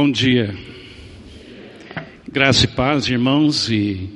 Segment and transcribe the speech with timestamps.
[0.00, 0.54] Bom dia.
[2.30, 4.08] Graça e paz, irmãos e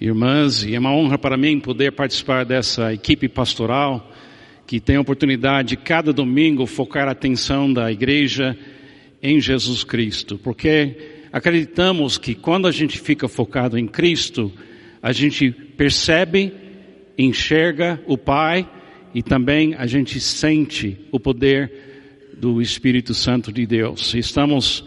[0.00, 4.10] irmãs, e é uma honra para mim poder participar dessa equipe pastoral
[4.66, 8.56] que tem a oportunidade de cada domingo focar a atenção da igreja
[9.22, 10.96] em Jesus Cristo, porque
[11.30, 14.50] acreditamos que quando a gente fica focado em Cristo,
[15.02, 16.50] a gente percebe,
[17.18, 18.66] enxerga o Pai
[19.14, 21.70] e também a gente sente o poder
[22.38, 24.14] do Espírito Santo de Deus.
[24.14, 24.82] Estamos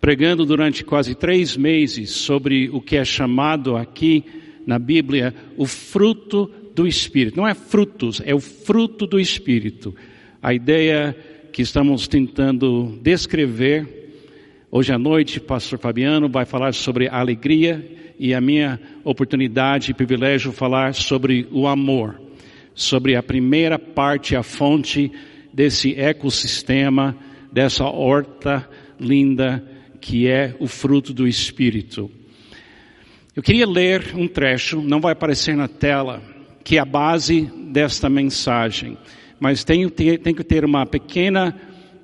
[0.00, 4.24] pregando durante quase três meses sobre o que é chamado aqui
[4.66, 7.36] na Bíblia o fruto do Espírito.
[7.36, 9.94] Não é frutos, é o fruto do Espírito.
[10.42, 11.14] A ideia
[11.52, 13.98] que estamos tentando descrever.
[14.70, 17.84] Hoje à noite, pastor Fabiano vai falar sobre a alegria
[18.18, 22.20] e a minha oportunidade e privilégio falar sobre o amor,
[22.74, 25.10] sobre a primeira parte, a fonte
[25.52, 27.16] desse ecossistema,
[27.52, 29.69] dessa horta linda
[30.00, 32.10] que é o fruto do Espírito.
[33.34, 36.22] Eu queria ler um trecho, não vai aparecer na tela,
[36.64, 38.98] que é a base desta mensagem,
[39.38, 41.58] mas tenho, tenho que ter uma pequena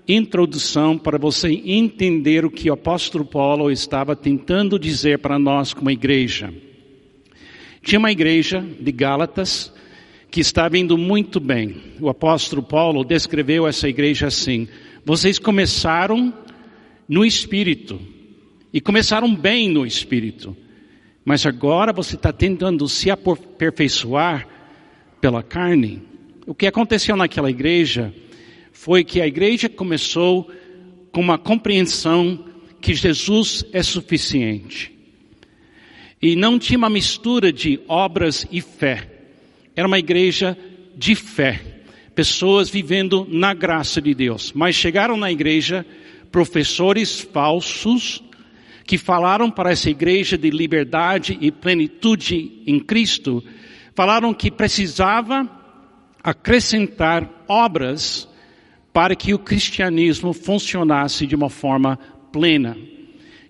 [0.09, 5.91] introdução para você entender o que o apóstolo Paulo estava tentando dizer para nós como
[5.91, 6.53] igreja.
[7.83, 9.73] Tinha uma igreja de Gálatas
[10.31, 11.77] que estava indo muito bem.
[12.01, 14.69] O apóstolo Paulo descreveu essa igreja assim:
[15.05, 16.33] vocês começaram
[17.09, 18.01] no espírito.
[18.73, 20.57] E começaram bem no espírito.
[21.25, 24.47] Mas agora você está tentando se aperfeiçoar
[25.21, 26.03] pela carne.
[26.47, 28.15] O que aconteceu naquela igreja
[28.73, 30.51] foi que a igreja começou
[31.11, 32.45] com uma compreensão
[32.81, 34.93] que Jesus é suficiente.
[36.23, 39.11] E não tinha uma mistura de obras e fé.
[39.75, 40.57] Era uma igreja
[40.97, 41.61] de fé.
[42.15, 44.53] Pessoas vivendo na graça de Deus.
[44.55, 45.85] Mas chegaram na igreja
[46.31, 48.23] professores falsos
[48.85, 53.43] que falaram para essa igreja de liberdade e plenitude em Cristo,
[53.95, 55.49] falaram que precisava
[56.23, 58.29] acrescentar obras
[58.93, 61.99] para que o cristianismo funcionasse de uma forma
[62.33, 62.77] plena.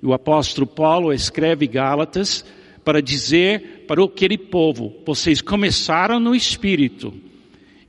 [0.02, 2.44] O apóstolo Paulo escreve Gálatas
[2.84, 7.12] para dizer para aquele povo: vocês começaram no espírito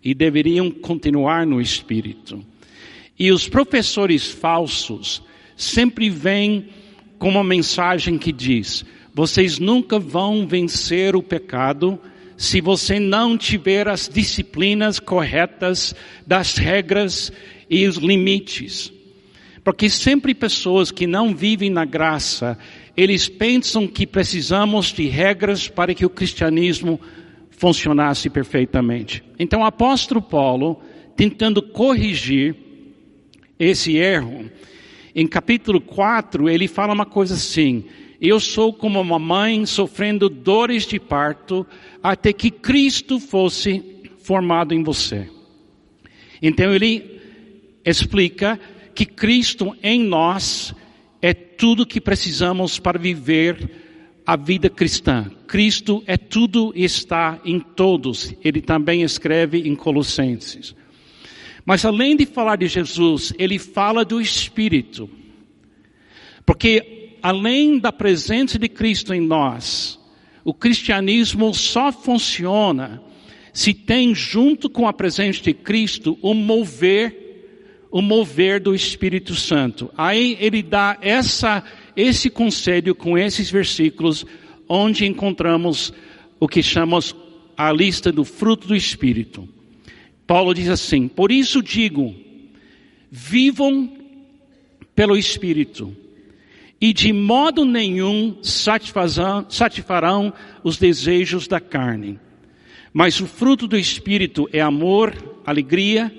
[0.04, 2.44] e deveriam continuar no espírito.
[3.18, 5.24] E os professores falsos
[5.56, 6.70] sempre vêm
[7.18, 12.00] com uma mensagem que diz: vocês nunca vão vencer o pecado
[12.38, 15.96] se você não tiver as disciplinas corretas
[16.26, 17.32] das regras
[17.68, 18.94] e os limites.
[19.64, 22.58] Porque sempre pessoas que não vivem na graça,
[22.96, 27.02] eles pensam que precisamos de regras para que o cristianismo
[27.50, 29.24] funcionasse perfeitamente.
[29.40, 30.80] Então o apóstolo Paulo,
[31.16, 32.67] tentando corrigir
[33.59, 34.50] esse erro.
[35.16, 37.85] Em capítulo 4, ele fala uma coisa assim:
[38.22, 41.66] Eu sou como uma mãe sofrendo dores de parto
[42.01, 43.84] até que Cristo fosse
[44.19, 45.29] formado em você.
[46.41, 47.19] Então ele
[47.84, 48.59] explica
[48.94, 50.74] que Cristo em nós
[51.22, 53.69] é tudo que precisamos para viver
[54.25, 55.31] a vida cristã.
[55.47, 58.34] Cristo é tudo e está em todos.
[58.44, 60.75] Ele também escreve em Colossenses.
[61.68, 65.10] Mas além de falar de Jesus, ele fala do Espírito.
[66.46, 70.00] Porque além da presença de Cristo em nós,
[70.46, 73.04] o cristianismo só funciona
[73.52, 79.92] se tem junto com a presença de Cristo o mover, o mover do Espírito Santo.
[79.98, 81.62] Aí ele dá essa,
[81.98, 84.26] esse conselho com esses versículos,
[84.70, 85.92] onde encontramos
[86.40, 87.14] o que chamamos
[87.58, 89.56] a lista do fruto do Espírito.
[90.28, 92.14] Paulo diz assim: Por isso digo,
[93.10, 93.90] vivam
[94.94, 95.96] pelo Espírito,
[96.80, 100.34] e de modo nenhum satisfarão
[100.64, 102.20] os desejos da carne.
[102.94, 106.14] Mas o fruto do Espírito é amor, alegria,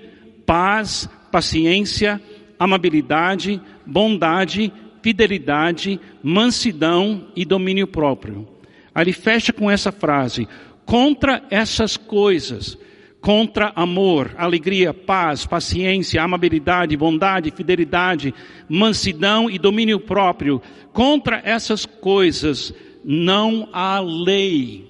[0.46, 2.20] paz, paciência,
[2.58, 4.72] amabilidade, bondade,
[5.02, 8.48] fidelidade, mansidão e domínio próprio.
[8.94, 10.48] Aí ele fecha com essa frase:
[10.86, 12.78] contra essas coisas
[13.20, 18.34] contra amor, alegria, paz, paciência, amabilidade, bondade, fidelidade,
[18.68, 20.62] mansidão e domínio próprio.
[20.92, 22.72] Contra essas coisas
[23.04, 24.86] não há lei.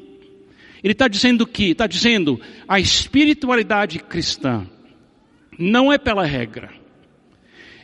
[0.82, 4.66] Ele está dizendo que, está dizendo, a espiritualidade cristã
[5.58, 6.70] não é pela regra,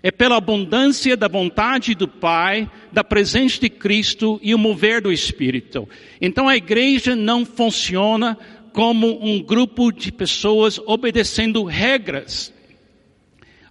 [0.00, 5.10] é pela abundância da vontade do Pai, da presença de Cristo e o mover do
[5.10, 5.88] Espírito.
[6.20, 8.38] Então a igreja não funciona
[8.74, 12.52] como um grupo de pessoas obedecendo regras.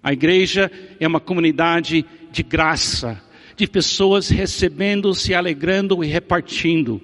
[0.01, 3.21] A igreja é uma comunidade de graça,
[3.57, 7.01] de pessoas recebendo, se alegrando e repartindo.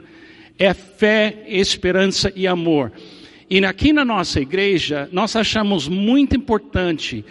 [0.57, 2.94] É fé, esperança e amor.
[3.50, 7.25] E aqui na nossa igreja, nós achamos muito importante,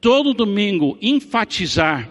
[0.00, 2.10] todo domingo, enfatizar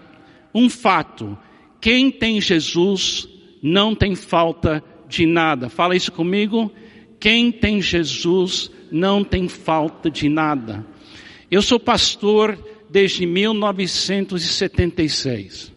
[0.55, 1.37] um fato:
[1.81, 3.27] quem tem Jesus
[3.61, 5.67] não tem falta de nada.
[5.67, 6.71] Fala isso comigo.
[7.19, 10.85] Quem tem Jesus não tem falta de nada.
[11.49, 12.59] Eu sou pastor
[12.89, 15.71] desde 1976.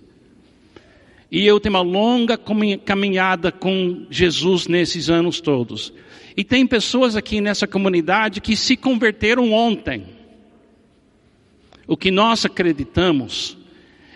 [1.31, 2.37] E eu tenho uma longa
[2.84, 5.92] caminhada com Jesus nesses anos todos.
[6.37, 10.06] E tem pessoas aqui nessa comunidade que se converteram ontem.
[11.87, 13.56] O que nós acreditamos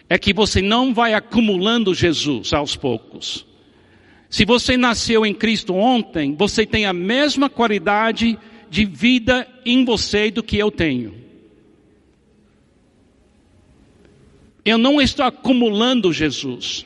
[0.08, 3.46] é que você não vai acumulando Jesus aos poucos.
[4.34, 8.36] Se você nasceu em Cristo ontem, você tem a mesma qualidade
[8.69, 11.14] de vida em você do que eu tenho.
[14.64, 16.84] Eu não estou acumulando Jesus.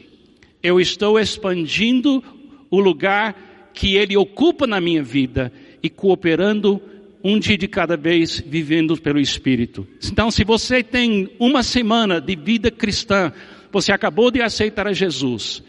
[0.62, 2.22] Eu estou expandindo
[2.70, 5.50] o lugar que Ele ocupa na minha vida
[5.82, 6.82] e cooperando
[7.24, 9.88] um dia de cada vez, vivendo pelo Espírito.
[10.04, 13.32] Então, se você tem uma semana de vida cristã,
[13.72, 15.62] você acabou de aceitar a Jesus,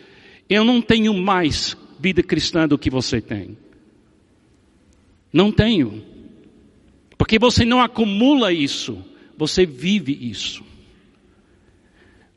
[0.50, 3.57] eu não tenho mais vida cristã do que você tem.
[5.31, 6.04] Não tenho.
[7.18, 8.98] Porque você não acumula isso,
[9.38, 10.63] você vive isso.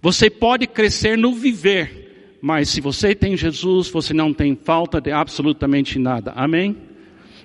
[0.02, 5.12] Você pode crescer no viver, mas se você tem Jesus, você não tem falta de
[5.12, 6.32] absolutamente nada.
[6.32, 6.76] Amém?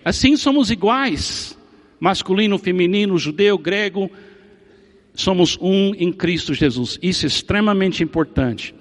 [0.03, 1.55] Assim somos iguais.
[1.99, 4.09] Masculino, feminino, judeu, grego,
[5.13, 6.99] somos um em Cristo Jesus.
[7.01, 8.73] Isso é extremamente importante.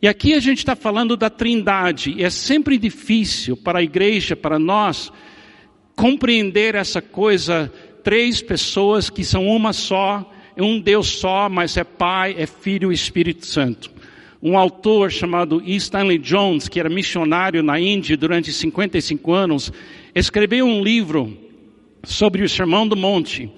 [0.00, 4.36] E aqui a gente está falando da trindade, e é sempre difícil para a igreja,
[4.36, 5.10] para nós,
[5.94, 7.72] compreender essa coisa,
[8.04, 12.90] três pessoas que são uma só, é um Deus só, mas é Pai, é Filho
[12.90, 13.90] e Espírito Santo.
[14.42, 15.74] Um autor chamado E.
[15.76, 19.72] Stanley Jones, que era missionário na Índia durante 55 anos,
[20.14, 21.36] escreveu um livro
[22.04, 23.50] sobre o Sermão do Monte.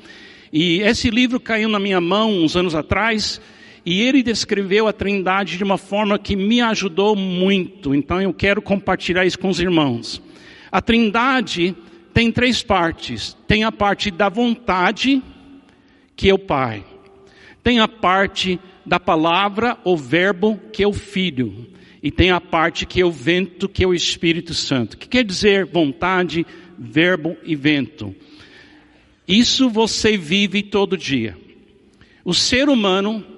[0.52, 3.41] E esse livro caiu na minha mão uns anos atrás,
[3.90, 7.94] e ele descreveu a Trindade de uma forma que me ajudou muito.
[7.94, 10.20] Então eu quero compartilhar isso com os irmãos.
[10.70, 11.75] A Trindade
[12.12, 13.35] tem três partes.
[13.46, 15.23] Tem a parte da vontade,
[16.14, 16.85] que é o Pai.
[17.62, 21.67] Tem a parte da palavra, o verbo, que é o Filho.
[22.02, 24.93] E tem a parte que é o vento, que é o Espírito Santo.
[24.93, 26.46] O que quer dizer vontade,
[26.79, 28.14] verbo e vento?
[29.26, 31.34] Isso você vive todo dia.
[32.23, 33.38] O ser humano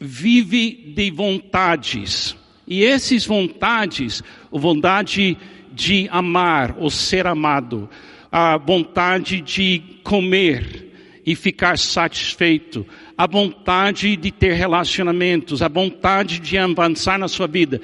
[0.00, 2.36] vive de vontades.
[2.66, 4.22] E esses vontades,
[4.52, 5.36] a vontade
[5.72, 7.88] de amar ou ser amado,
[8.30, 10.86] a vontade de comer
[11.24, 12.86] e ficar satisfeito,
[13.16, 17.80] a vontade de ter relacionamentos, a vontade de avançar na sua vida.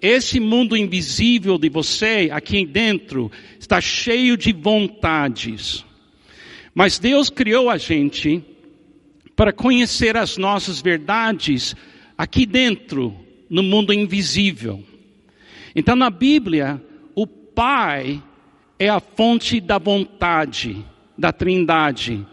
[0.00, 5.84] Esse mundo invisível de você, aqui dentro, está cheio de vontades.
[6.74, 8.44] Mas Deus criou a gente
[9.38, 11.76] para conhecer as nossas verdades
[12.18, 13.14] aqui dentro,
[13.48, 14.82] no mundo invisível.
[15.76, 16.82] Então, na Bíblia,
[17.14, 18.20] o Pai
[18.80, 20.84] é a fonte da vontade,
[21.16, 22.26] da Trindade.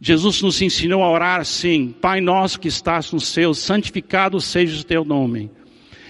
[0.00, 4.84] Jesus nos ensinou a orar assim: Pai nosso que estás no céu, santificado seja o
[4.84, 5.50] teu nome.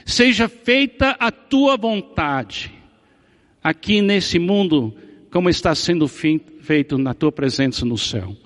[0.04, 2.70] Seja feita a tua vontade,
[3.64, 4.94] aqui nesse mundo,
[5.30, 8.36] como está sendo feito na tua presença no céu.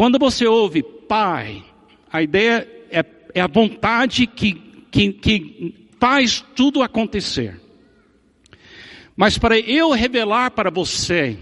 [0.00, 1.62] Quando você ouve Pai,
[2.10, 3.04] a ideia é,
[3.34, 4.54] é a vontade que,
[4.90, 7.60] que, que faz tudo acontecer.
[9.14, 11.36] Mas para eu revelar para você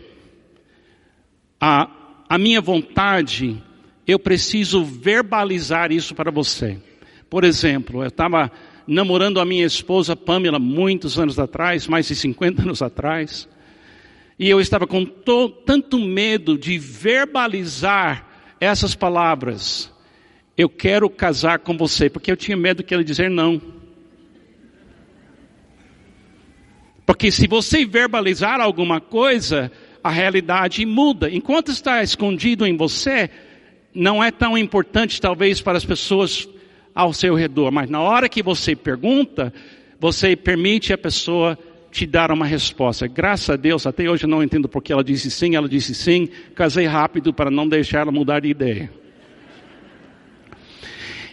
[1.60, 1.88] a,
[2.28, 3.62] a minha vontade,
[4.04, 6.80] eu preciso verbalizar isso para você.
[7.30, 8.50] Por exemplo, eu estava
[8.88, 13.48] namorando a minha esposa Pamela muitos anos atrás, mais de 50 anos atrás,
[14.36, 18.26] e eu estava com to, tanto medo de verbalizar
[18.60, 19.92] essas palavras,
[20.56, 23.60] eu quero casar com você, porque eu tinha medo que ele dizer não.
[27.06, 29.72] Porque se você verbalizar alguma coisa,
[30.02, 31.30] a realidade muda.
[31.30, 33.30] Enquanto está escondido em você,
[33.94, 36.48] não é tão importante talvez para as pessoas
[36.94, 39.52] ao seu redor, mas na hora que você pergunta,
[40.00, 41.56] você permite a pessoa
[41.90, 43.06] te dar uma resposta.
[43.06, 46.28] Graças a Deus, até hoje eu não entendo porque ela disse sim, ela disse sim.
[46.54, 48.90] Casei rápido para não deixar ela mudar de ideia.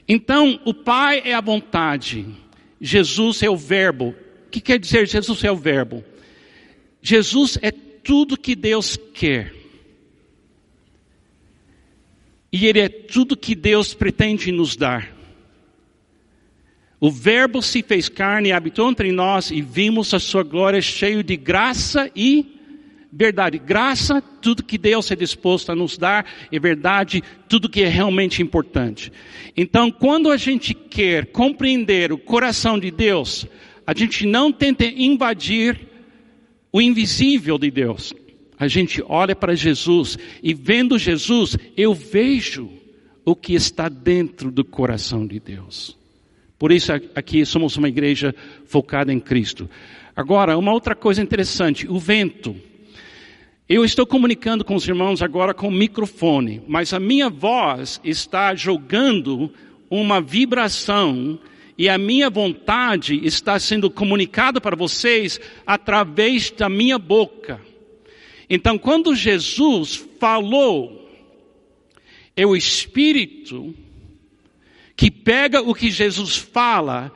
[0.07, 2.25] Então, o Pai é a vontade.
[2.79, 4.15] Jesus é o verbo.
[4.47, 6.03] O que quer dizer Jesus é o verbo?
[7.01, 9.53] Jesus é tudo que Deus quer.
[12.51, 15.14] E Ele é tudo que Deus pretende nos dar.
[17.05, 21.23] O Verbo se fez carne e habitou entre nós e vimos a sua glória cheio
[21.23, 22.57] de graça e
[23.13, 23.59] verdade.
[23.59, 28.41] Graça, tudo que Deus é disposto a nos dar, e verdade, tudo que é realmente
[28.41, 29.11] importante.
[29.55, 33.45] Então, quando a gente quer compreender o coração de Deus,
[33.85, 35.79] a gente não tenta invadir
[36.73, 38.15] o invisível de Deus.
[38.57, 42.67] A gente olha para Jesus e vendo Jesus, eu vejo
[43.23, 46.03] o que está dentro do coração de Deus.
[46.57, 48.33] Por isso aqui somos uma igreja
[48.65, 49.69] focada em Cristo.
[50.15, 52.55] Agora, uma outra coisa interessante, o vento.
[53.67, 58.55] Eu estou comunicando com os irmãos agora com o microfone, mas a minha voz está
[58.55, 59.51] jogando
[59.89, 61.39] uma vibração
[61.77, 67.59] e a minha vontade está sendo comunicada para vocês através da minha boca.
[68.49, 71.09] Então, quando Jesus falou,
[72.35, 73.73] é o Espírito
[74.95, 77.11] que pega o que Jesus fala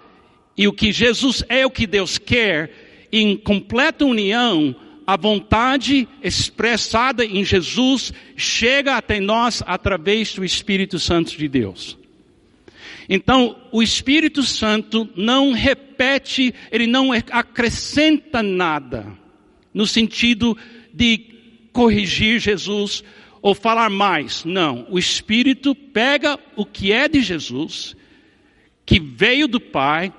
[0.57, 4.75] e o que Jesus é o que Deus quer, em completa união,
[5.07, 11.97] a vontade expressada em Jesus chega até nós através do Espírito Santo de Deus.
[13.09, 19.07] Então, o Espírito Santo não repete, ele não acrescenta nada,
[19.73, 20.55] no sentido
[20.93, 21.25] de
[21.73, 23.03] corrigir Jesus
[23.41, 24.43] ou falar mais.
[24.45, 27.95] Não, o Espírito pega o que é de Jesus,
[28.85, 30.13] que veio do Pai,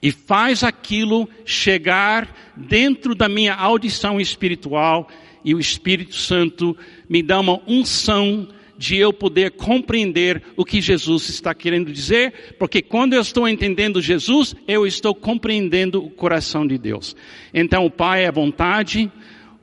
[0.00, 5.08] e faz aquilo chegar dentro da minha audição espiritual,
[5.42, 6.76] e o Espírito Santo
[7.08, 12.82] me dá uma unção de eu poder compreender o que Jesus está querendo dizer, porque
[12.82, 17.16] quando eu estou entendendo Jesus, eu estou compreendendo o coração de Deus.
[17.52, 19.10] Então o Pai é a vontade,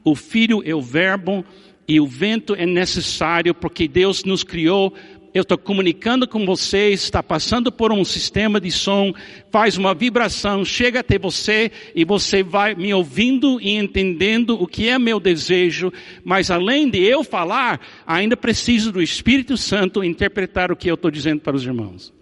[0.04, 1.46] o Filho é o verbo,
[1.92, 4.94] e o vento é necessário porque Deus nos criou
[5.34, 9.14] eu estou comunicando com vocês, está passando por um sistema de som,
[9.50, 14.90] faz uma vibração, chega até você e você vai me ouvindo e entendendo o que
[14.90, 20.76] é meu desejo, mas além de eu falar, ainda preciso do Espírito Santo interpretar o
[20.76, 22.14] que eu estou dizendo para os irmãos.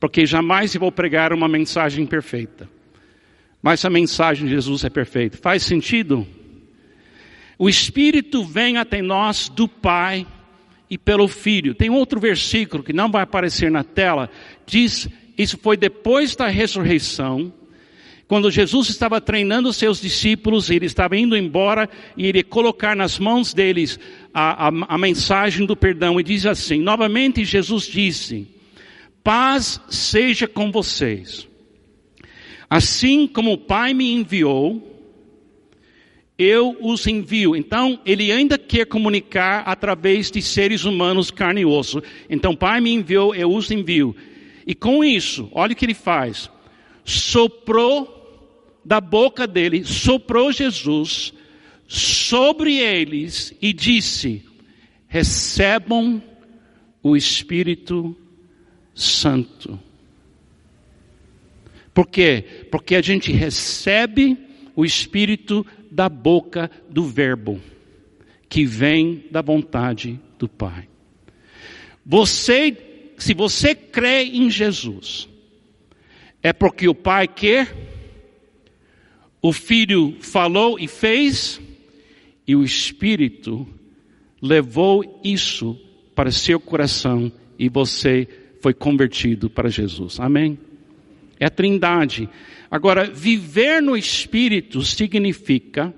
[0.00, 2.70] Porque jamais eu vou pregar uma mensagem perfeita.
[3.62, 5.36] Mas a mensagem de Jesus é perfeita.
[5.36, 6.26] Faz sentido?
[7.58, 10.26] O Espírito vem até nós do Pai
[10.90, 11.74] e pelo Filho.
[11.74, 14.30] Tem outro versículo que não vai aparecer na tela,
[14.66, 17.52] diz, isso foi depois da ressurreição,
[18.32, 23.52] quando Jesus estava treinando seus discípulos, ele estava indo embora e ele colocar nas mãos
[23.52, 24.00] deles
[24.32, 28.48] a, a, a mensagem do perdão e diz assim, novamente Jesus disse,
[29.22, 31.46] paz seja com vocês.
[32.70, 34.91] Assim como o Pai me enviou,
[36.42, 37.54] eu os envio.
[37.54, 42.02] Então, ele ainda quer comunicar através de seres humanos, carne e osso.
[42.28, 44.14] Então, Pai me enviou, eu os envio.
[44.66, 46.50] E com isso, olha o que ele faz.
[47.04, 48.18] Soprou
[48.84, 51.32] da boca dele, soprou Jesus
[51.86, 54.42] sobre eles e disse:
[55.08, 56.22] recebam
[57.02, 58.16] o Espírito
[58.94, 59.78] Santo.
[61.92, 62.44] Por quê?
[62.70, 64.38] Porque a gente recebe
[64.74, 67.60] o Espírito da boca do Verbo,
[68.48, 70.88] que vem da vontade do Pai.
[72.04, 75.28] Você, se você crê em Jesus,
[76.42, 77.72] é porque o Pai quer,
[79.40, 81.60] o Filho falou e fez,
[82.46, 83.68] e o Espírito
[84.40, 85.78] levou isso
[86.14, 88.26] para seu coração e você
[88.60, 90.18] foi convertido para Jesus.
[90.18, 90.58] Amém?
[91.42, 92.28] É a trindade.
[92.70, 95.92] Agora, viver no Espírito significa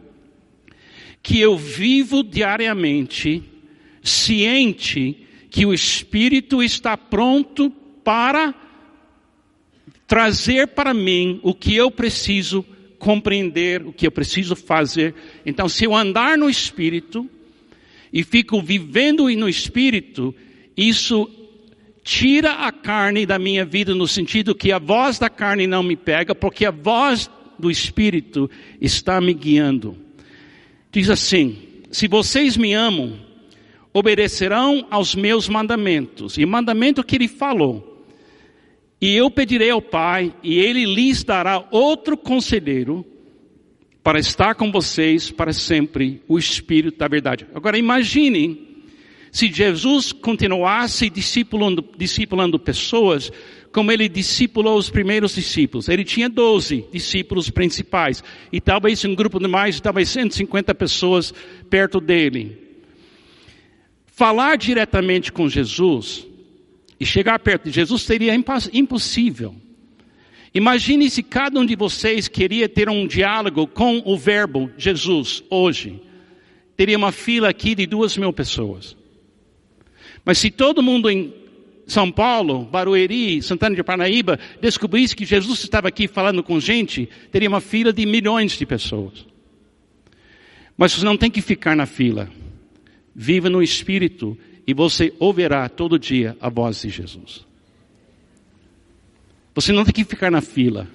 [1.23, 3.43] que eu vivo diariamente
[4.03, 7.69] ciente que o Espírito está pronto
[8.03, 8.55] para
[10.07, 12.65] trazer para mim o que eu preciso
[12.99, 15.15] compreender, o que eu preciso fazer.
[15.45, 17.29] Então, se eu andar no Espírito
[18.11, 20.35] e fico vivendo no Espírito,
[20.75, 21.44] isso
[22.05, 25.97] tira a carne da minha vida no sentido que a voz da carne não me
[25.97, 29.97] pega, porque a voz do Espírito está me guiando.
[30.93, 31.57] Diz assim:
[31.91, 33.19] se vocês me amam,
[33.93, 36.37] obedecerão aos meus mandamentos.
[36.37, 38.07] E mandamento que ele falou.
[39.01, 43.05] E eu pedirei ao Pai, e ele lhes dará outro conselheiro
[44.03, 47.47] para estar com vocês para sempre, o Espírito da verdade.
[47.55, 48.74] Agora imagine
[49.35, 53.33] se Jesus continuasse discipulando, discipulando pessoas,
[53.73, 55.89] como ele discipulou os primeiros discípulos.
[55.89, 58.23] Ele tinha 12 discípulos principais.
[58.53, 61.35] E talvez um grupo de mais, talvez 150 pessoas
[61.69, 62.57] perto dele.
[64.07, 66.25] Falar diretamente com Jesus
[67.01, 68.33] e chegar perto de Jesus seria
[68.73, 69.53] impossível.
[70.55, 76.01] Imagine se cada um de vocês queria ter um diálogo com o Verbo Jesus hoje.
[76.77, 78.97] Teria uma fila aqui de duas mil pessoas.
[80.25, 81.33] Mas se todo mundo em
[81.87, 87.49] São Paulo, Barueri, Santana de Parnaíba descobrisse que Jesus estava aqui falando com gente, teria
[87.49, 89.27] uma fila de milhões de pessoas.
[90.77, 92.31] Mas você não tem que ficar na fila.
[93.15, 97.47] Viva no Espírito e você ouvirá todo dia a voz de Jesus.
[99.55, 100.89] Você não tem que ficar na fila,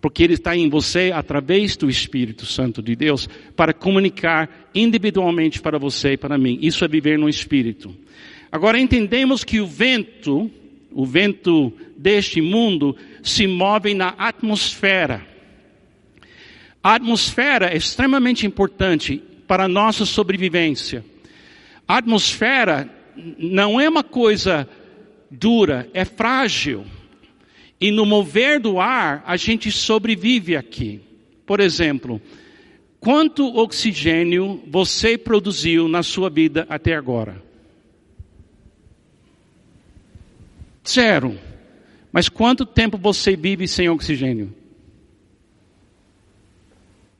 [0.00, 5.78] porque Ele está em você através do Espírito Santo de Deus para comunicar individualmente para
[5.78, 6.58] você e para mim.
[6.62, 7.94] Isso é viver no Espírito.
[8.50, 10.50] Agora entendemos que o vento,
[10.92, 15.26] o vento deste mundo, se move na atmosfera.
[16.82, 21.04] A atmosfera é extremamente importante para a nossa sobrevivência.
[21.86, 22.88] A atmosfera
[23.38, 24.68] não é uma coisa
[25.30, 26.84] dura, é frágil.
[27.80, 31.00] E no mover do ar, a gente sobrevive aqui.
[31.46, 32.20] Por exemplo,
[32.98, 37.42] quanto oxigênio você produziu na sua vida até agora?
[40.86, 41.38] Zero.
[42.10, 44.54] Mas quanto tempo você vive sem oxigênio?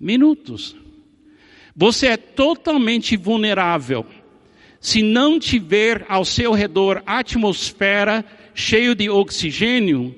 [0.01, 0.75] Minutos.
[1.77, 4.05] Você é totalmente vulnerável.
[4.81, 8.25] Se não tiver ao seu redor atmosfera
[8.55, 10.15] cheio de oxigênio,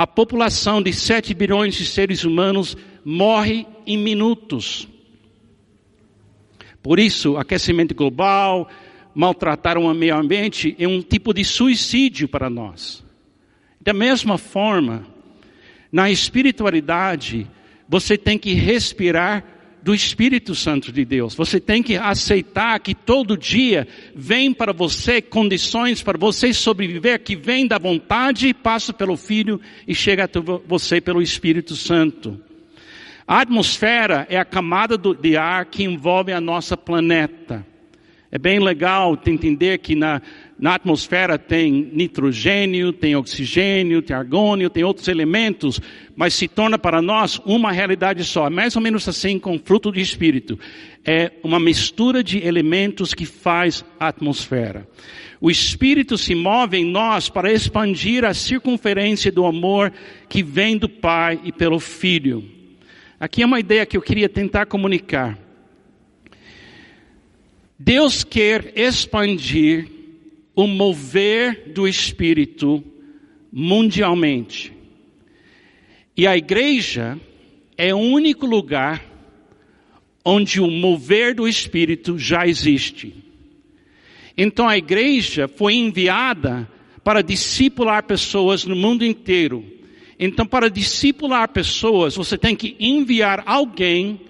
[0.00, 4.88] a população de 7 bilhões de seres humanos morre em minutos.
[6.82, 8.66] Por isso, aquecimento global,
[9.14, 13.04] maltratar o meio ambiente é um tipo de suicídio para nós.
[13.78, 15.06] Da mesma forma,
[15.92, 17.46] na espiritualidade,
[17.86, 19.44] você tem que respirar
[19.82, 21.34] do Espírito Santo de Deus.
[21.34, 27.34] Você tem que aceitar que todo dia vem para você condições para você sobreviver que
[27.36, 30.28] vem da vontade, passa pelo Filho e chega a
[30.66, 32.40] você pelo Espírito Santo.
[33.26, 37.64] A atmosfera é a camada de ar que envolve a nossa planeta.
[38.32, 40.22] É bem legal entender que na,
[40.56, 45.80] na atmosfera tem nitrogênio, tem oxigênio, tem argônio, tem outros elementos,
[46.14, 48.46] mas se torna para nós uma realidade só.
[48.46, 50.56] É mais ou menos assim com fruto do Espírito.
[51.04, 54.86] É uma mistura de elementos que faz a atmosfera.
[55.40, 59.92] O Espírito se move em nós para expandir a circunferência do amor
[60.28, 62.44] que vem do Pai e pelo Filho.
[63.18, 65.36] Aqui é uma ideia que eu queria tentar comunicar.
[67.82, 69.88] Deus quer expandir
[70.54, 72.84] o mover do Espírito
[73.50, 74.70] mundialmente.
[76.14, 77.18] E a igreja
[77.78, 79.02] é o único lugar
[80.22, 83.14] onde o mover do Espírito já existe.
[84.36, 86.70] Então a igreja foi enviada
[87.02, 89.64] para discipular pessoas no mundo inteiro.
[90.18, 94.20] Então, para discipular pessoas, você tem que enviar alguém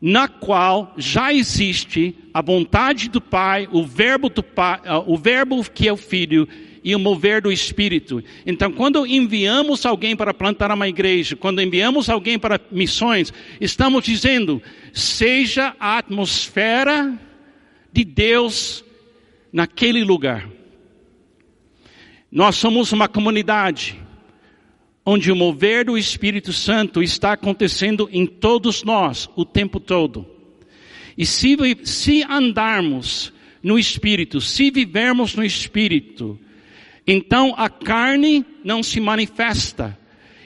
[0.00, 5.62] na qual já existe a vontade do Pai, o verbo do Pai, ah, o verbo
[5.70, 6.48] que é o Filho
[6.82, 8.24] e o mover do Espírito.
[8.46, 14.62] Então, quando enviamos alguém para plantar uma igreja, quando enviamos alguém para missões, estamos dizendo:
[14.92, 17.18] seja a atmosfera
[17.92, 18.82] de Deus
[19.52, 20.48] naquele lugar.
[22.32, 24.00] Nós somos uma comunidade
[25.12, 30.24] onde o mover do Espírito Santo está acontecendo em todos nós o tempo todo.
[31.18, 36.38] E se, se andarmos no Espírito, se vivermos no Espírito,
[37.04, 39.98] então a carne não se manifesta.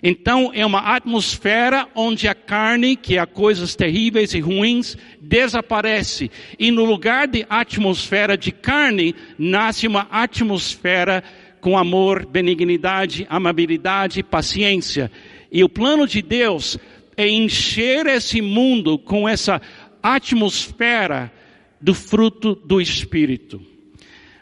[0.02, 6.30] Então é uma atmosfera onde a carne, que é coisas terríveis e ruins, desaparece.
[6.58, 11.22] E no lugar de atmosfera de carne, nasce uma atmosfera
[11.64, 15.10] com amor, benignidade, amabilidade, paciência.
[15.50, 16.76] E o plano de Deus
[17.16, 19.62] é encher esse mundo com essa
[20.02, 21.32] atmosfera
[21.80, 23.62] do fruto do Espírito.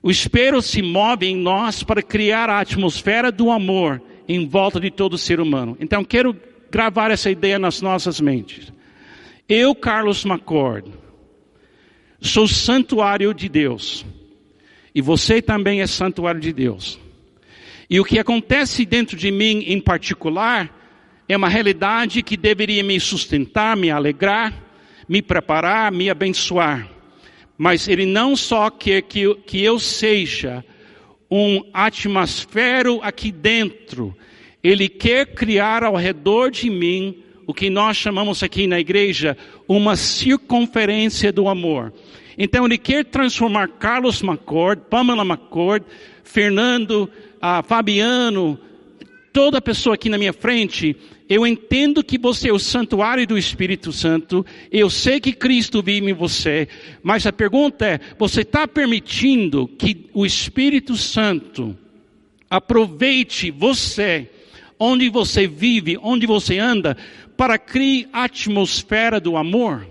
[0.03, 4.91] O Espírito se move em nós para criar a atmosfera do amor em volta de
[4.91, 5.77] todo ser humano.
[5.79, 6.37] Então quero
[6.73, 8.73] gravar essa ideia nas nossas mentes.
[9.49, 10.91] Eu, Carlos McCord,
[12.21, 14.05] sou santuário de Deus.
[14.93, 17.01] E você também é santuário de Deus.
[17.93, 20.75] E o que acontece dentro de mim em particular
[21.29, 24.55] é uma realidade que deveria me sustentar, me alegrar,
[25.07, 26.89] me preparar, me abençoar.
[27.59, 30.65] Mas ele não só quer que, que eu seja
[31.31, 34.17] um atmosfero aqui dentro,
[34.65, 39.37] ele quer criar ao redor de mim o que nós chamamos aqui na igreja
[39.69, 41.93] uma circunferência do amor.
[42.39, 45.85] Então ele quer transformar Carlos McCord, Pamela McCord,
[46.25, 47.11] Fernando,
[47.43, 48.57] a Fabiano,
[49.33, 50.97] toda pessoa aqui na minha frente,
[51.29, 56.09] eu entendo que você é o santuário do Espírito Santo, eu sei que Cristo vive
[56.09, 56.69] em você,
[57.03, 61.77] mas a pergunta é: você está permitindo que o Espírito Santo
[62.49, 64.31] aproveite você,
[64.79, 66.97] onde você vive, onde você anda,
[67.37, 69.89] para criar a atmosfera do amor?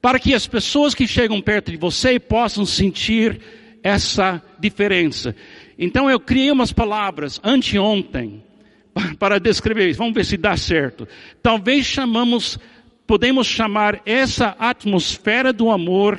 [0.00, 3.40] Para que as pessoas que chegam perto de você possam sentir
[3.82, 5.34] essa diferença.
[5.78, 8.42] Então eu criei umas palavras anteontem
[9.18, 9.98] para descrever isso.
[9.98, 11.06] Vamos ver se dá certo.
[11.42, 12.58] Talvez chamamos,
[13.06, 16.18] podemos chamar essa atmosfera do amor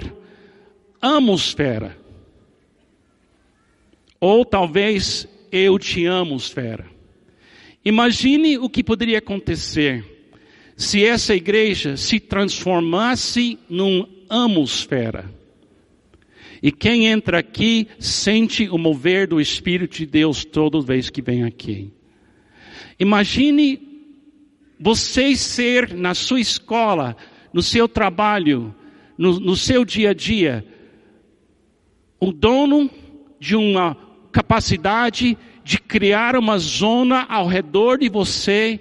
[1.01, 1.97] amosfera.
[4.19, 6.85] Ou talvez eu te amo, esfera.
[7.83, 10.05] Imagine o que poderia acontecer
[10.77, 15.29] se essa igreja se transformasse num amosfera.
[16.63, 21.43] E quem entra aqui sente o mover do Espírito de Deus toda vez que vem
[21.43, 21.91] aqui.
[22.97, 23.82] Imagine
[24.80, 27.17] você ser na sua escola,
[27.52, 28.73] no seu trabalho,
[29.17, 30.65] no, no seu dia a dia,
[32.17, 32.89] o dono
[33.38, 33.97] de uma
[34.32, 38.80] capacidade de criar uma zona ao redor de você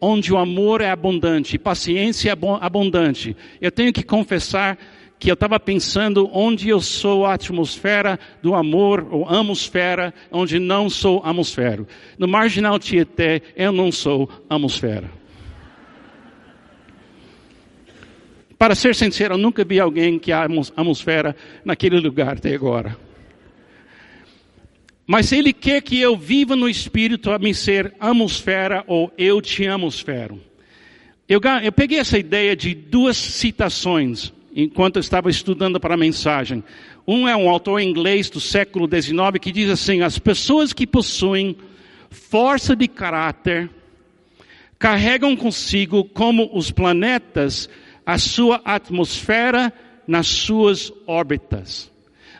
[0.00, 3.36] onde o amor é abundante, paciência é abundante.
[3.60, 4.78] Eu tenho que confessar
[5.18, 10.90] que eu estava pensando onde eu sou a atmosfera do amor, ou amosfera, onde não
[10.90, 11.86] sou atmosfera.
[12.18, 15.10] No Marginal Tietê, eu não sou atmosfera.
[18.58, 22.96] Para ser sincero, eu nunca vi alguém que é atmosfera naquele lugar até agora.
[25.06, 29.66] Mas Ele quer que eu viva no Espírito a me ser atmosfera ou eu te
[29.66, 30.40] atmosfero.
[31.28, 36.62] Eu, eu peguei essa ideia de duas citações enquanto eu estava estudando para a mensagem.
[37.06, 41.56] Um é um autor inglês do século XIX que diz assim: as pessoas que possuem
[42.08, 43.68] força de caráter
[44.78, 47.68] carregam consigo, como os planetas,
[48.06, 49.72] a sua atmosfera
[50.06, 51.90] nas suas órbitas.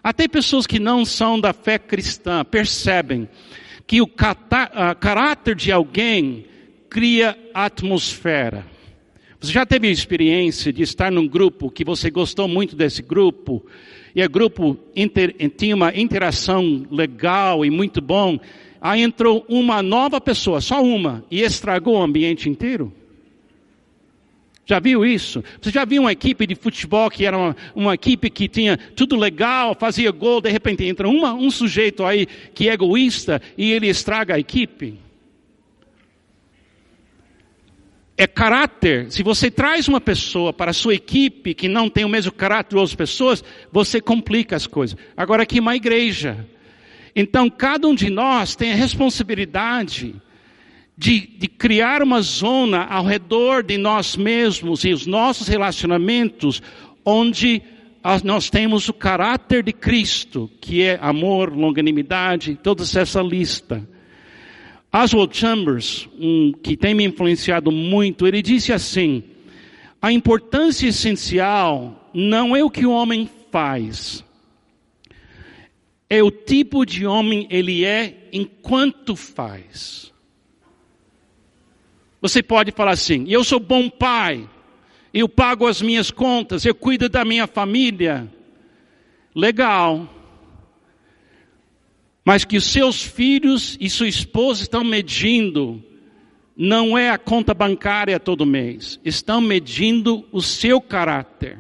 [0.03, 3.27] Até pessoas que não são da fé cristã percebem
[3.87, 6.45] que o caráter de alguém
[6.91, 8.74] cria atmosfera.
[9.45, 13.63] Você já teve a experiência de estar num grupo que você gostou muito desse grupo,
[14.17, 18.41] e o grupo inter, tinha uma interação legal e muito bom,
[18.81, 22.91] aí entrou uma nova pessoa, só uma, e estragou o ambiente inteiro?
[24.65, 25.45] Já viu isso?
[25.61, 29.15] Você já viu uma equipe de futebol que era uma, uma equipe que tinha tudo
[29.15, 33.89] legal, fazia gol, de repente entra uma, um sujeito aí que é egoísta e ele
[33.89, 35.04] estraga a equipe?
[38.17, 39.11] É caráter.
[39.11, 42.71] Se você traz uma pessoa para a sua equipe que não tem o mesmo caráter
[42.71, 44.97] de outras pessoas, você complica as coisas.
[45.17, 46.47] Agora aqui é uma igreja.
[47.15, 50.15] Então cada um de nós tem a responsabilidade
[50.97, 56.63] de, de criar uma zona ao redor de nós mesmos e os nossos relacionamentos
[57.05, 57.63] onde
[58.23, 63.87] nós temos o caráter de Cristo, que é amor, longanimidade, toda essa lista.
[64.97, 69.25] Oswald Chambers, um, que tem me influenciado muito, ele disse assim:
[70.01, 74.25] a importância essencial não é o que o homem faz,
[76.09, 80.13] é o tipo de homem ele é enquanto faz.
[82.21, 84.49] Você pode falar assim: eu sou bom pai,
[85.13, 88.33] eu pago as minhas contas, eu cuido da minha família.
[89.35, 90.09] Legal.
[92.25, 95.83] Mas que os seus filhos e sua esposa estão medindo
[96.57, 101.59] não é a conta bancária todo mês, estão medindo o seu caráter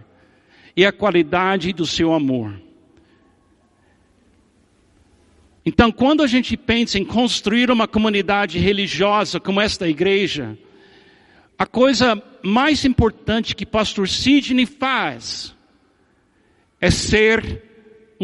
[0.76, 2.60] e a qualidade do seu amor.
[5.66, 10.58] Então, quando a gente pensa em construir uma comunidade religiosa como esta igreja,
[11.58, 15.54] a coisa mais importante que pastor Sidney faz
[16.80, 17.62] é ser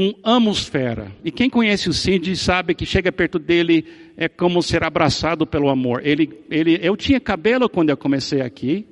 [0.00, 1.12] um amosfera.
[1.22, 3.84] E quem conhece o Cid sabe que chega perto dele
[4.16, 6.00] é como ser abraçado pelo amor.
[6.02, 8.86] Ele, ele, eu tinha cabelo quando eu comecei aqui,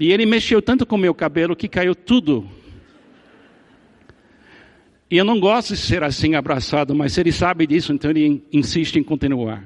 [0.00, 2.48] e ele mexeu tanto com meu cabelo que caiu tudo.
[5.10, 8.96] E eu não gosto de ser assim abraçado, mas ele sabe disso, então ele insiste
[8.96, 9.62] em continuar.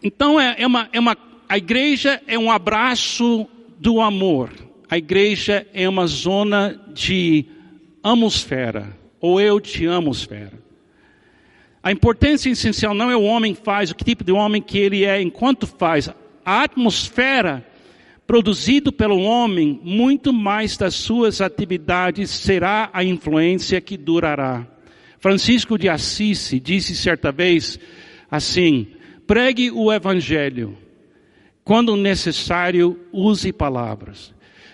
[0.00, 1.16] Então é, é uma, é uma,
[1.48, 3.48] a igreja é um abraço
[3.80, 4.50] do amor.
[4.88, 7.46] A igreja é uma zona de
[8.02, 10.60] amosfera, ou eu te amosfera.
[11.82, 15.04] A importância essencial não é o homem faz, o que tipo de homem que ele
[15.04, 16.08] é enquanto faz.
[16.44, 17.66] A atmosfera
[18.26, 24.66] produzido pelo homem, muito mais das suas atividades será a influência que durará.
[25.18, 27.78] Francisco de Assis disse certa vez,
[28.30, 28.86] Assim,
[29.26, 30.74] pregue o Evangelho.
[31.62, 34.32] Quando necessário, use palavras.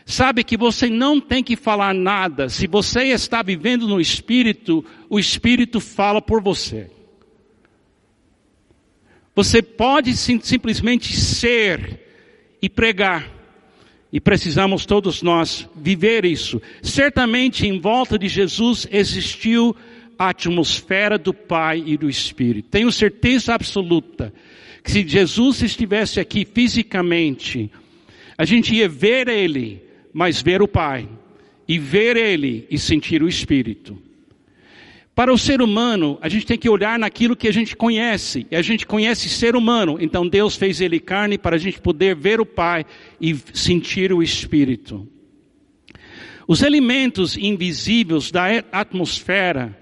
[0.09, 2.49] Sabe que você não tem que falar nada.
[2.49, 6.90] Se você está vivendo no Espírito, o Espírito fala por você.
[9.37, 12.01] Você pode sim, simplesmente ser
[12.62, 13.31] e pregar.
[14.11, 16.59] E precisamos todos nós viver isso.
[16.83, 19.77] Certamente em volta de Jesus existiu
[20.18, 22.71] a atmosfera do Pai e do Espírito.
[22.71, 24.33] Tenho certeza absoluta
[24.83, 27.71] que se Jesus estivesse aqui fisicamente,
[28.38, 31.09] a gente ia ver Ele mas ver o Pai,
[31.66, 33.97] e ver Ele e sentir o Espírito.
[35.14, 38.55] Para o ser humano, a gente tem que olhar naquilo que a gente conhece, e
[38.55, 42.40] a gente conhece ser humano, então Deus fez ele carne para a gente poder ver
[42.40, 42.87] o Pai
[43.21, 45.09] e sentir o Espírito.
[46.47, 49.77] Os elementos invisíveis da atmosfera,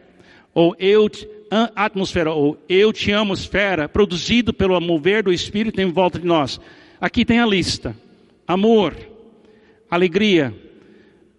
[0.55, 1.09] ou eu,
[1.77, 6.59] atmosfera, ou eu te amo esfera, produzido pelo mover do Espírito em volta de nós.
[7.01, 7.95] Aqui tem a lista:
[8.49, 8.97] amor,
[9.91, 10.55] alegria,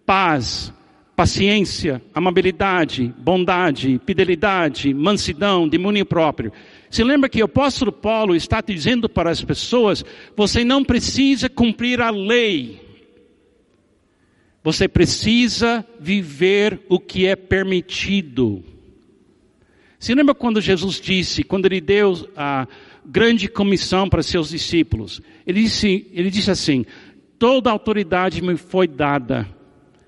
[0.05, 0.73] paz,
[1.15, 6.53] paciência, amabilidade, bondade, fidelidade, mansidão, domínio próprio.
[6.91, 10.05] Se lembra que o apóstolo Paulo está dizendo para as pessoas:
[10.35, 12.85] você não precisa cumprir a lei.
[14.63, 18.63] Você precisa viver o que é permitido.
[19.99, 22.67] Se lembra quando Jesus disse, quando ele deu a
[23.03, 26.85] grande comissão para seus discípulos, ele disse, ele disse assim:
[27.39, 29.47] toda autoridade me foi dada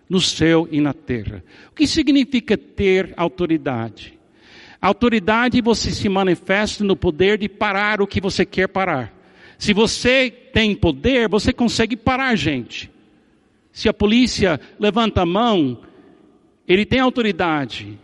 [0.10, 1.44] no céu e na terra.
[1.72, 4.18] O que significa ter autoridade?
[4.82, 9.14] Autoridade você se manifesta no poder de parar o que você quer parar.
[9.58, 12.90] Se você tem poder, você consegue parar gente.
[13.72, 15.80] Se a polícia levanta a mão,
[16.68, 18.00] ele tem autoridade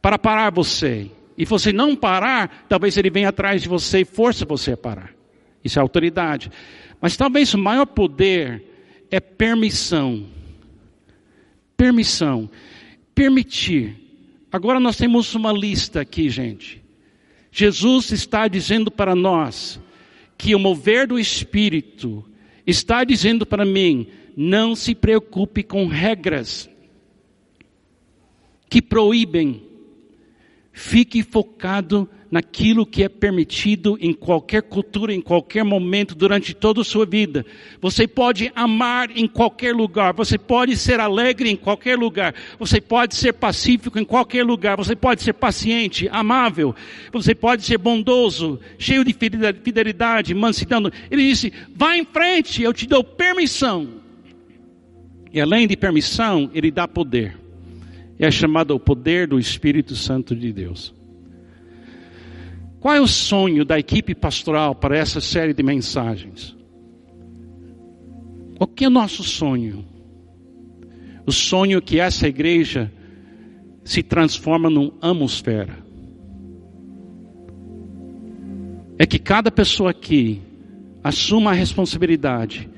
[0.00, 1.10] para parar você.
[1.36, 5.10] E você não parar, talvez ele venha atrás de você e force você a parar.
[5.62, 6.50] Isso é autoridade.
[7.00, 8.62] Mas talvez o maior poder
[9.10, 10.26] é permissão.
[11.76, 12.50] Permissão.
[13.14, 13.96] Permitir.
[14.50, 16.82] Agora nós temos uma lista aqui, gente.
[17.50, 19.80] Jesus está dizendo para nós
[20.36, 22.24] que o mover do Espírito
[22.66, 24.06] está dizendo para mim:
[24.36, 26.68] não se preocupe com regras
[28.68, 29.65] que proíbem.
[30.78, 36.84] Fique focado naquilo que é permitido em qualquer cultura, em qualquer momento, durante toda a
[36.84, 37.46] sua vida.
[37.80, 43.14] Você pode amar em qualquer lugar, você pode ser alegre em qualquer lugar, você pode
[43.14, 46.74] ser pacífico em qualquer lugar, você pode ser paciente, amável,
[47.10, 50.90] você pode ser bondoso, cheio de fidelidade, mansidão.
[51.10, 53.88] Ele disse: vá em frente, eu te dou permissão.
[55.32, 57.45] E além de permissão, ele dá poder.
[58.18, 60.94] É chamado o poder do Espírito Santo de Deus.
[62.80, 66.56] Qual é o sonho da equipe pastoral para essa série de mensagens?
[68.58, 69.84] O que é nosso sonho?
[71.26, 72.90] O sonho que essa igreja
[73.84, 75.78] se transforma num atmosfera.
[78.98, 80.40] É que cada pessoa aqui
[81.04, 82.68] assuma a responsabilidade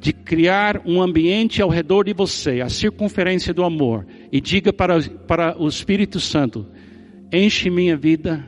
[0.00, 5.00] de criar um ambiente ao redor de você, a circunferência do amor, e diga para,
[5.26, 6.66] para o Espírito Santo:
[7.32, 8.46] enche minha vida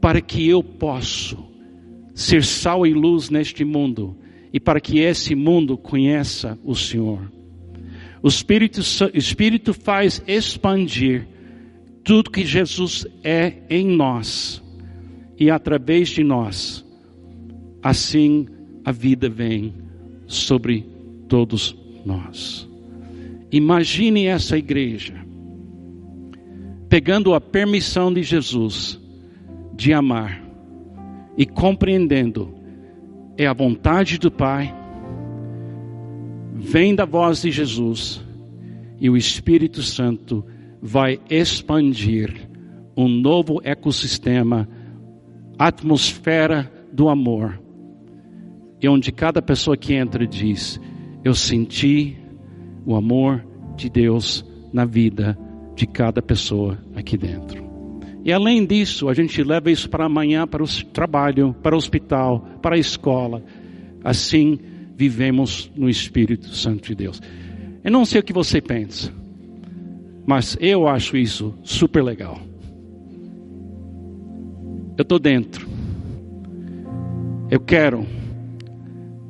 [0.00, 1.36] para que eu possa
[2.14, 4.16] ser sal e luz neste mundo
[4.50, 7.30] e para que esse mundo conheça o Senhor.
[8.22, 8.80] O Espírito,
[9.12, 11.28] Espírito faz expandir
[12.02, 14.62] tudo que Jesus é em nós
[15.38, 16.82] e através de nós.
[17.82, 18.46] Assim
[18.82, 19.74] a vida vem
[20.26, 20.86] sobre
[21.28, 22.66] todos nós.
[23.56, 25.14] Imagine essa igreja
[26.90, 29.00] pegando a permissão de Jesus
[29.74, 30.42] de amar
[31.38, 32.54] e compreendendo
[33.34, 34.74] é a vontade do Pai,
[36.54, 38.22] vem da voz de Jesus
[39.00, 40.44] e o Espírito Santo
[40.82, 42.48] vai expandir
[42.94, 44.68] um novo ecossistema,
[45.58, 47.58] atmosfera do amor,
[48.82, 50.78] e onde cada pessoa que entra diz:
[51.24, 52.25] Eu senti
[52.86, 53.44] o amor
[53.76, 55.36] de Deus na vida
[55.74, 57.66] de cada pessoa aqui dentro.
[58.24, 62.40] E além disso, a gente leva isso para amanhã, para o trabalho, para o hospital,
[62.62, 63.42] para a escola.
[64.02, 64.58] Assim
[64.96, 67.20] vivemos no Espírito Santo de Deus.
[67.84, 69.12] Eu não sei o que você pensa,
[70.26, 72.40] mas eu acho isso super legal.
[74.96, 75.68] Eu estou dentro.
[77.50, 78.06] Eu quero.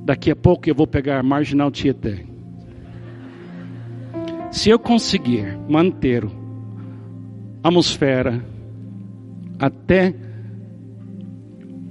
[0.05, 2.25] Daqui a pouco eu vou pegar Marginal Tietê.
[4.51, 6.25] Se eu conseguir manter
[7.63, 8.45] a atmosfera
[9.59, 10.15] até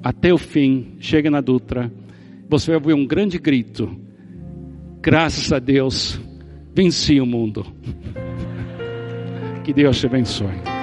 [0.04, 1.92] até o fim, chega na Dutra,
[2.48, 3.90] você vai ouvir um grande grito.
[5.02, 6.22] Graças a Deus,
[6.76, 7.66] venci o mundo.
[9.64, 10.75] Que Deus te abençoe.